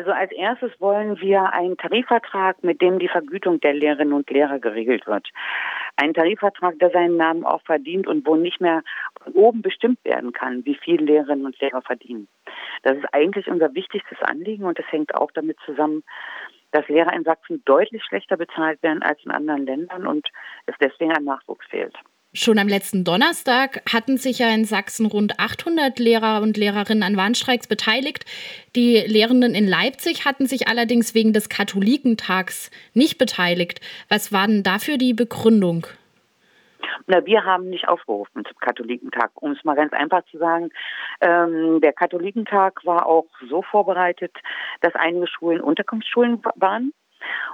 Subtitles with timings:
[0.00, 4.58] Also als erstes wollen wir einen Tarifvertrag, mit dem die Vergütung der Lehrerinnen und Lehrer
[4.58, 5.28] geregelt wird.
[5.96, 8.82] Ein Tarifvertrag, der seinen Namen auch verdient und wo nicht mehr
[9.34, 12.28] oben bestimmt werden kann, wie viel Lehrerinnen und Lehrer verdienen.
[12.82, 16.02] Das ist eigentlich unser wichtigstes Anliegen und das hängt auch damit zusammen,
[16.70, 20.26] dass Lehrer in Sachsen deutlich schlechter bezahlt werden als in anderen Ländern und
[20.64, 21.94] es deswegen an Nachwuchs fehlt.
[22.32, 27.16] Schon am letzten Donnerstag hatten sich ja in Sachsen rund 800 Lehrer und Lehrerinnen an
[27.16, 28.24] Warnstreiks beteiligt.
[28.76, 33.80] Die Lehrenden in Leipzig hatten sich allerdings wegen des Katholikentags nicht beteiligt.
[34.08, 35.88] Was war denn dafür die Begründung?
[37.08, 40.70] Na, wir haben nicht aufgerufen zum Katholikentag, um es mal ganz einfach zu sagen.
[41.20, 44.36] Ähm, der Katholikentag war auch so vorbereitet,
[44.82, 46.92] dass einige Schulen Unterkunftsschulen waren.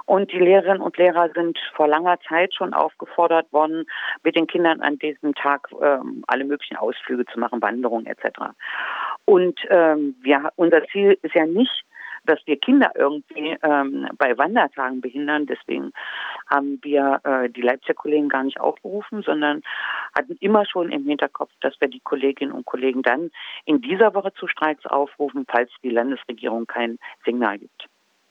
[0.05, 3.85] Und die Lehrerinnen und Lehrer sind vor langer Zeit schon aufgefordert worden,
[4.23, 8.53] mit den Kindern an diesem Tag ähm, alle möglichen Ausflüge zu machen, Wanderungen etc.
[9.25, 11.83] Und ähm, wir, unser Ziel ist ja nicht,
[12.27, 15.45] dass wir Kinder irgendwie ähm, bei Wandertagen behindern.
[15.45, 15.91] Deswegen
[16.49, 19.63] haben wir äh, die Leipziger Kollegen gar nicht aufgerufen, sondern
[20.15, 23.31] hatten immer schon im Hinterkopf, dass wir die Kolleginnen und Kollegen dann
[23.65, 27.87] in dieser Woche zu Streiks aufrufen, falls die Landesregierung kein Signal gibt.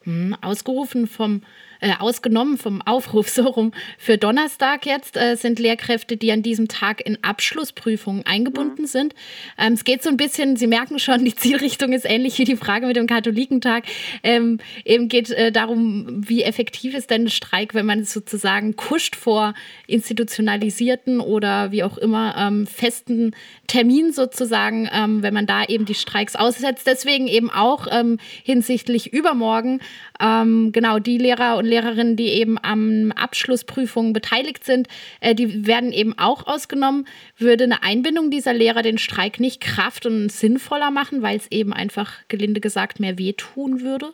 [0.07, 1.43] Hm, ausgerufen vom,
[1.81, 3.73] äh, ausgenommen vom Aufruf so rum.
[3.99, 8.87] Für Donnerstag jetzt äh, sind Lehrkräfte, die an diesem Tag in Abschlussprüfungen eingebunden mhm.
[8.87, 9.15] sind.
[9.59, 12.57] Ähm, es geht so ein bisschen, Sie merken schon, die Zielrichtung ist ähnlich wie die
[12.57, 13.85] Frage mit dem Katholikentag.
[14.23, 19.17] Ähm, eben geht äh, darum, wie effektiv ist denn ein Streik, wenn man sozusagen kuscht
[19.17, 19.55] vor
[19.87, 23.35] institutionalisierten oder wie auch immer ähm, festen
[23.67, 26.87] Termin sozusagen, ähm, wenn man da eben die Streiks aussetzt.
[26.87, 29.81] Deswegen eben auch ähm, hinsichtlich übermorgen
[30.21, 34.89] ähm, genau die Lehrer und Lehrerinnen, die eben am Abschlussprüfungen beteiligt sind,
[35.21, 37.07] äh, die werden eben auch ausgenommen.
[37.39, 41.73] Würde eine Einbindung dieser Lehrer den Streik nicht kraft- und sinnvoller machen, weil es eben
[41.73, 44.13] einfach gelinde gesagt mehr wehtun würde?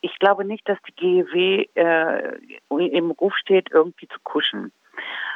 [0.00, 2.36] Ich glaube nicht, dass die GEW äh,
[2.68, 4.72] im Ruf steht, irgendwie zu kuschen.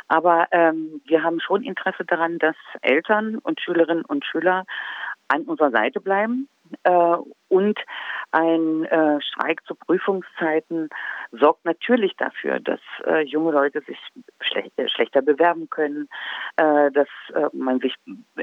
[0.09, 4.65] Aber ähm, wir haben schon Interesse daran, dass Eltern und Schülerinnen und Schüler
[5.29, 6.49] an unserer Seite bleiben
[6.83, 7.17] äh,
[7.49, 7.79] und
[8.31, 10.89] ein äh, Streik zu Prüfungszeiten
[11.33, 13.99] sorgt natürlich dafür, dass äh, junge Leute sich
[14.41, 16.09] schlech äh, schlechter bewerben können,
[16.57, 17.95] äh, dass äh, man sich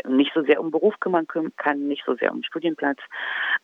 [0.08, 3.00] nicht so sehr um Beruf kümmern kann, nicht so sehr um Studienplatz.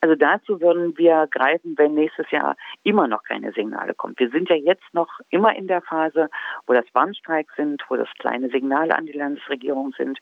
[0.00, 4.14] Also dazu würden wir greifen, wenn nächstes Jahr immer noch keine Signale kommen.
[4.16, 6.28] Wir sind ja jetzt noch immer in der Phase,
[6.66, 10.18] wo das Warnstreik sind, wo das kleine Signale an die Landesregierung sind.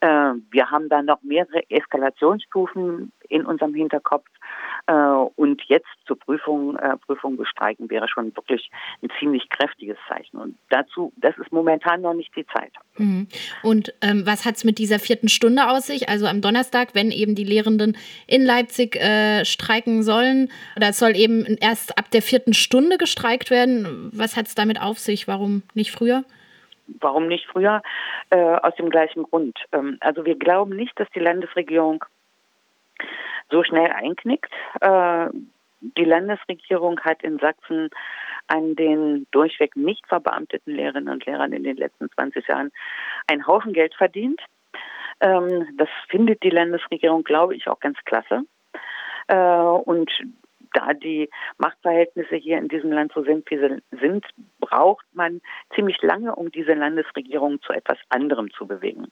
[0.00, 4.28] Äh, wir haben da noch mehrere Eskalationsstufen in unserem Hinterkopf.
[4.86, 8.70] Äh, und jetzt zur Prüfung, äh, Prüfung bestreiken wäre schon wirklich
[9.02, 10.36] ein ziemlich kräftiges Zeichen.
[10.38, 12.72] Und dazu, das ist momentan noch nicht die Zeit.
[12.96, 13.28] Mhm.
[13.62, 16.08] Und ähm, was hat es mit dieser vierten Stunde aus sich?
[16.08, 17.96] Also am Donnerstag, wenn eben die Lehrenden
[18.26, 23.50] in Leipzig äh, streiken sollen, oder es soll eben erst ab der vierten Stunde gestreikt
[23.50, 24.10] werden.
[24.12, 25.28] Was hat es damit auf sich?
[25.28, 26.24] Warum nicht früher?
[27.00, 27.82] Warum nicht früher?
[28.30, 29.58] Äh, aus dem gleichen Grund.
[29.72, 32.04] Ähm, also wir glauben nicht, dass die Landesregierung
[33.50, 34.52] so schnell einknickt.
[34.80, 35.28] Äh,
[35.80, 37.90] die Landesregierung hat in Sachsen
[38.46, 42.72] an den durchweg nicht verbeamteten Lehrerinnen und Lehrern in den letzten 20 Jahren
[43.26, 44.40] einen Haufen Geld verdient.
[45.20, 48.42] Ähm, das findet die Landesregierung, glaube ich, auch ganz klasse.
[49.28, 50.10] Äh, und
[50.74, 54.26] da die Machtverhältnisse hier in diesem Land so sind, wie sie sind,
[54.58, 55.40] braucht man
[55.74, 59.06] ziemlich lange, um diese Landesregierung zu etwas anderem zu bewegen.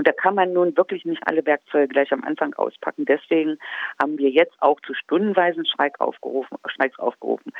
[0.00, 3.04] Und da kann man nun wirklich nicht alle Werkzeuge gleich am Anfang auspacken.
[3.04, 3.58] Deswegen
[4.00, 7.52] haben wir jetzt auch zu stundenweisen Streik aufgerufen, Streiks aufgerufen.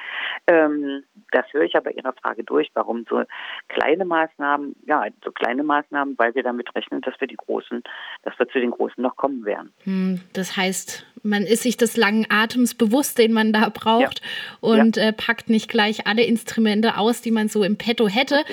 [0.46, 2.70] Ähm, das höre ich aber Ihrer Frage durch.
[2.72, 3.24] Warum so
[3.68, 4.74] kleine Maßnahmen?
[4.86, 7.82] Ja, so kleine Maßnahmen, weil wir damit rechnen, dass wir die großen,
[8.22, 9.74] dass wir zu den großen noch kommen werden.
[9.84, 14.58] Hm, das heißt, man ist sich des langen Atems bewusst, den man da braucht ja.
[14.60, 15.08] und ja.
[15.08, 18.44] Äh, packt nicht gleich alle Instrumente aus, die man so im Petto hätte.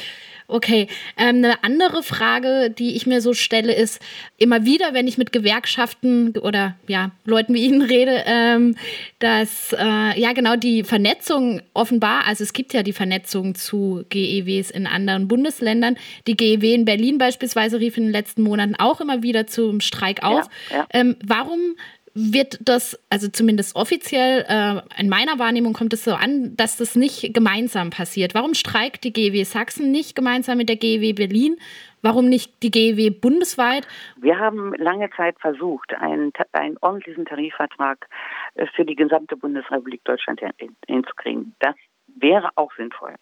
[0.49, 4.01] Okay, ähm, eine andere Frage, die ich mir so stelle, ist
[4.37, 8.77] immer wieder, wenn ich mit Gewerkschaften oder ja Leuten wie Ihnen rede, ähm,
[9.19, 14.71] dass äh, ja genau die Vernetzung offenbar, also es gibt ja die Vernetzung zu GEWs
[14.71, 15.97] in anderen Bundesländern.
[16.27, 20.23] Die GEW in Berlin beispielsweise rief in den letzten Monaten auch immer wieder zum Streik
[20.23, 20.47] auf.
[20.71, 20.87] Ja.
[20.93, 21.75] Ähm, warum
[22.17, 26.95] wird das, also zumindest offiziell, äh, in meiner Wahrnehmung kommt es so an, dass das
[26.95, 28.33] nicht gemeinsam passiert.
[28.33, 31.57] Warum streikt die GEW Sachsen nicht gemeinsam mit der GEW Berlin?
[32.01, 33.87] Warum nicht die GEW bundesweit?
[34.19, 38.07] Wir haben lange Zeit versucht, einen, einen ordentlichen Tarifvertrag
[38.55, 40.41] äh, für die gesamte Bundesrepublik Deutschland
[40.87, 41.55] hinzukriegen.
[41.59, 41.75] Das
[42.07, 43.13] wäre auch sinnvoll.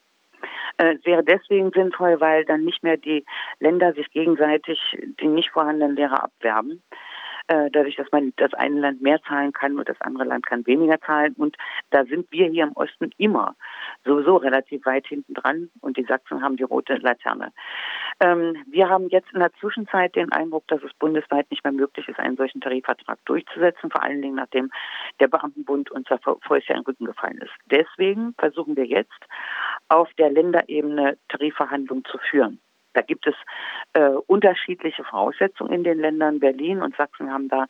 [0.78, 3.26] Äh, es wäre deswegen sinnvoll, weil dann nicht mehr die
[3.60, 4.80] Länder sich gegenseitig
[5.20, 6.82] die nicht vorhandenen Lehrer abwerben
[7.48, 10.66] äh, dadurch, dass man das eine Land mehr zahlen kann und das andere Land kann
[10.66, 11.34] weniger zahlen.
[11.38, 11.56] Und
[11.92, 13.56] da sind wir hier im Osten immer
[14.04, 17.52] sowieso relativ weit hinten dran und die Sachsen haben die rote Laterne.
[18.20, 22.08] Ähm, wir haben jetzt in der Zwischenzeit den Eindruck, dass es bundesweit nicht mehr möglich
[22.08, 24.72] ist, einen solchen Tarifvertrag durchzusetzen, vor allen Dingen nachdem
[25.20, 27.54] der Beamtenbund uns da vorher in den Rücken gefallen ist.
[27.70, 29.12] Deswegen versuchen wir jetzt
[29.90, 32.60] auf der Länderebene Tarifverhandlungen zu führen.
[32.96, 33.36] Da gibt es
[33.94, 36.40] äh, unterschiedliche Voraussetzungen in den Ländern.
[36.40, 37.66] Berlin und Sachsen haben da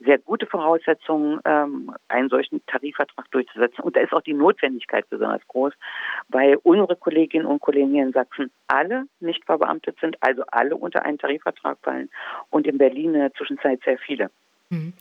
[0.00, 3.84] sehr gute Voraussetzungen, ähm, einen solchen Tarifvertrag durchzusetzen.
[3.84, 5.74] Und da ist auch die Notwendigkeit besonders groß,
[6.28, 11.18] weil unsere Kolleginnen und Kollegen in Sachsen alle nicht verbeamtet sind, also alle unter einen
[11.18, 12.08] Tarifvertrag fallen
[12.50, 14.30] und in Berlin in der Zwischenzeit sehr viele.
[14.70, 14.94] Mhm.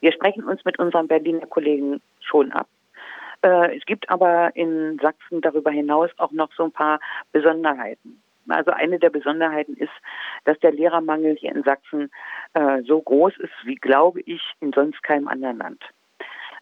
[0.00, 2.66] Wir sprechen uns mit unseren Berliner Kollegen schon ab.
[3.42, 7.00] Äh, es gibt aber in Sachsen darüber hinaus auch noch so ein paar
[7.32, 8.21] Besonderheiten.
[8.48, 9.92] Also eine der Besonderheiten ist,
[10.44, 12.10] dass der Lehrermangel hier in Sachsen
[12.54, 15.82] äh, so groß ist, wie glaube ich in sonst keinem anderen Land.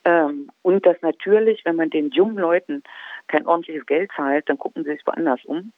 [0.04, 2.82] Ähm, und dass natürlich, wenn man den jungen Leuten
[3.28, 5.72] kein ordentliches Geld zahlt, dann gucken sie sich woanders um.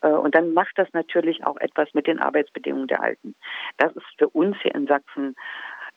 [0.00, 3.34] Äh, und dann macht das natürlich auch etwas mit den Arbeitsbedingungen der Alten.
[3.78, 5.36] Das ist für uns hier in Sachsen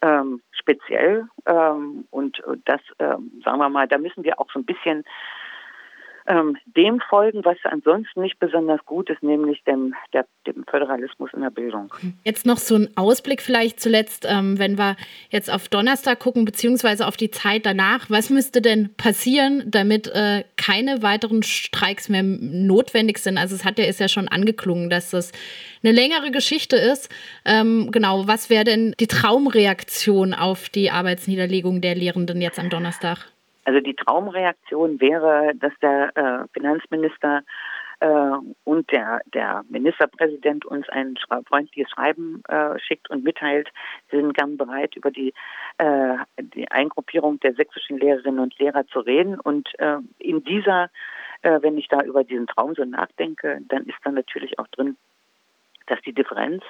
[0.02, 4.66] ähm, speziell ähm, und das, ähm, sagen wir mal, da müssen wir auch so ein
[4.66, 5.04] bisschen
[6.28, 11.42] ähm, dem folgen, was ansonsten nicht besonders gut ist, nämlich dem, der, dem Föderalismus in
[11.42, 11.94] der Bildung.
[12.24, 14.96] Jetzt noch so ein Ausblick vielleicht zuletzt, ähm, wenn wir
[15.30, 18.10] jetzt auf Donnerstag gucken, beziehungsweise auf die Zeit danach.
[18.10, 23.38] Was müsste denn passieren, damit äh, keine weiteren Streiks mehr notwendig sind?
[23.38, 25.32] Also es hat ja, ist ja schon angeklungen, dass das
[25.84, 27.10] eine längere Geschichte ist.
[27.46, 33.28] Ähm, genau, was wäre denn die Traumreaktion auf die Arbeitsniederlegung der Lehrenden jetzt am Donnerstag?
[33.66, 37.42] Also die Traumreaktion wäre, dass der äh, Finanzminister
[38.00, 38.32] äh,
[38.64, 41.18] und der, der Ministerpräsident uns ein
[41.48, 43.70] freundliches Schreiben äh, schickt und mitteilt,
[44.12, 45.34] sie sind gern bereit, über die,
[45.78, 49.40] äh, die Eingruppierung der sächsischen Lehrerinnen und Lehrer zu reden.
[49.40, 50.90] Und äh, in dieser,
[51.42, 54.98] äh, wenn ich da über diesen Traum so nachdenke, dann ist da natürlich auch drin,
[55.88, 56.64] dass die Differenz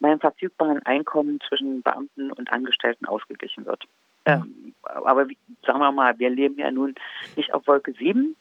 [0.00, 3.84] beim verfügbaren Einkommen zwischen Beamten und Angestellten ausgeglichen wird.
[4.24, 5.38] Ähm, aber wie,
[5.72, 6.94] sagen wir mal, wir leben ja nun
[7.36, 8.36] nicht auf Wolke 7,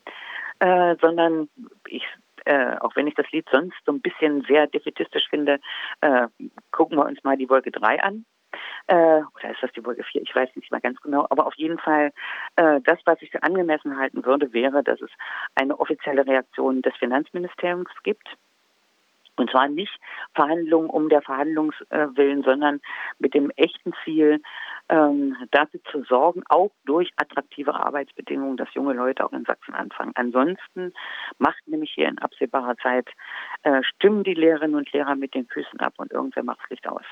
[0.59, 1.49] äh, sondern
[1.87, 2.05] ich,
[2.45, 5.59] äh, auch wenn ich das Lied sonst so ein bisschen sehr defetistisch finde,
[6.01, 6.27] äh,
[6.71, 8.25] gucken wir uns mal die Wolke 3 an.
[8.87, 10.23] Äh, oder ist das die Wolke 4?
[10.23, 11.25] Ich weiß nicht mehr ganz genau.
[11.29, 12.11] Aber auf jeden Fall,
[12.57, 15.11] äh, das, was ich für angemessen halten würde, wäre, dass es
[15.55, 18.27] eine offizielle Reaktion des Finanzministeriums gibt
[19.37, 19.97] und zwar nicht
[20.35, 22.81] Verhandlungen um der Verhandlungswillen, sondern
[23.19, 24.41] mit dem echten Ziel,
[24.91, 30.11] ähm, dafür zu sorgen, auch durch attraktive Arbeitsbedingungen, dass junge Leute auch in Sachsen anfangen.
[30.15, 30.93] Ansonsten
[31.39, 33.07] macht nämlich hier in absehbarer Zeit,
[33.63, 36.87] äh, stimmen die Lehrerinnen und Lehrer mit den Füßen ab und irgendwer macht das Licht
[36.87, 37.05] aus.